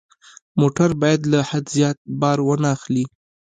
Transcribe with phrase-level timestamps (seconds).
[0.59, 3.05] موټر باید له حد زیات بار وانه خلي.